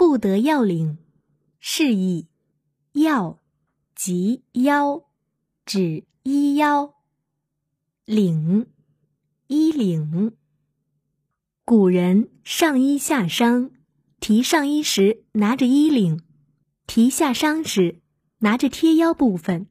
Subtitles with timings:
[0.00, 0.96] 不得要领，
[1.58, 2.26] 是以
[2.94, 3.38] 要
[3.94, 5.04] 及腰，
[5.66, 6.94] 指衣腰。
[8.06, 8.66] 领，
[9.48, 10.32] 衣领。
[11.66, 13.72] 古人上衣下裳，
[14.20, 16.22] 提上衣时拿着衣领，
[16.86, 18.00] 提下裳时
[18.38, 19.66] 拿着贴腰部分。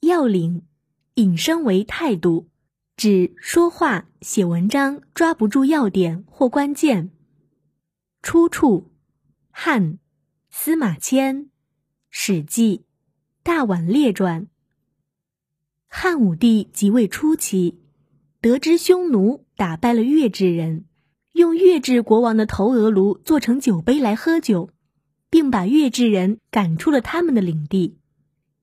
[0.00, 0.66] 要领，
[1.14, 2.48] 引申为态度，
[2.96, 7.12] 指说话、写文章抓不住要点或关键。
[8.20, 8.90] 出处：
[9.58, 9.98] 汉
[10.50, 11.44] 司马迁
[12.10, 12.76] 《史记·
[13.42, 14.42] 大宛列传》。
[15.88, 17.78] 汉武帝即位初期，
[18.42, 20.84] 得知匈奴打败了月氏人，
[21.32, 24.68] 用月氏国王的头额颅做成酒杯来喝酒，
[25.30, 27.96] 并把月氏人赶出了他们的领地。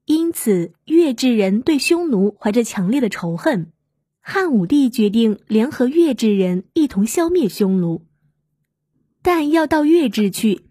[0.06, 3.74] 因此，月氏人对匈奴怀着强烈的仇恨。
[4.22, 8.06] 汉武帝决定联合月氏人一同消灭匈奴，
[9.24, 10.68] 但要到月氏去，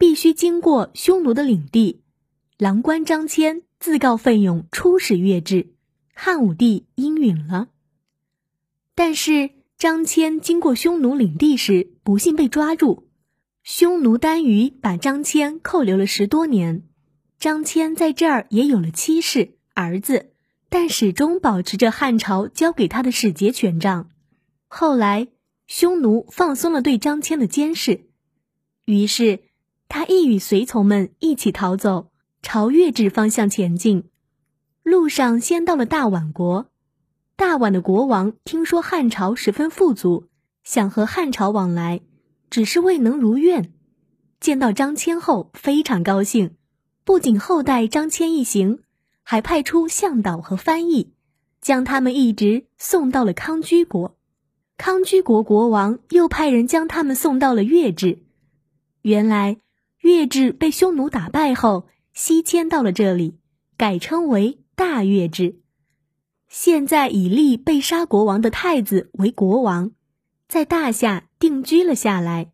[0.00, 2.00] 必须经过匈奴的领地。
[2.56, 5.74] 郎官张骞自告奋勇出使月氏。
[6.14, 7.68] 汉武帝应允了，
[8.94, 13.10] 但是张骞经过匈奴领地时，不幸被抓住。
[13.62, 16.84] 匈奴单于把张骞扣留了十多年，
[17.38, 20.32] 张骞在这儿也有了妻室、儿子，
[20.70, 24.08] 但始终保持着汉朝交给他的使节权杖。
[24.66, 25.28] 后来，
[25.66, 28.06] 匈奴放松了对张骞的监视，
[28.86, 29.40] 于是
[29.90, 34.04] 他亦与随从们一起逃走，朝月氏方向前进。
[34.84, 36.70] 路上先到了大宛国，
[37.34, 40.28] 大宛的国王听说汉朝十分富足，
[40.62, 42.02] 想和汉朝往来，
[42.50, 43.72] 只是未能如愿。
[44.38, 46.54] 见到张骞后非常高兴，
[47.02, 48.78] 不仅厚待张骞一行，
[49.24, 51.12] 还派出向导和翻译，
[51.60, 54.16] 将他们一直送到了康居国。
[54.76, 58.20] 康居国国王又派人将他们送到了月氏。
[59.02, 59.58] 原来
[60.00, 63.38] 月氏被匈奴打败后西迁到了这里，
[63.76, 64.58] 改称为。
[64.76, 65.60] 大月氏，
[66.48, 69.90] 现在以立被杀国王的太子为国王，
[70.48, 72.50] 在大夏定居了下来。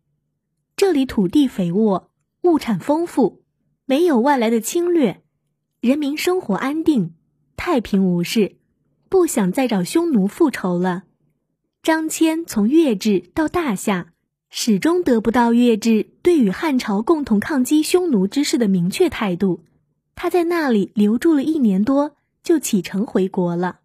[0.75, 2.11] 这里土地肥沃，
[2.41, 3.45] 物产丰富，
[3.85, 5.23] 没有外来的侵略，
[5.79, 7.15] 人民生活安定，
[7.55, 8.57] 太平无事，
[9.07, 11.03] 不想再找匈奴复仇了。
[11.81, 14.11] 张骞从月氏到大夏，
[14.49, 19.61] 始终得不到月氏对与汉朝共同抗击匈奴之事的明确态度。
[20.15, 22.17] 他在那里留住了一年多。
[22.47, 23.79] 就启程回国了。